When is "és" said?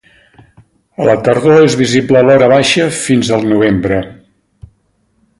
1.65-1.75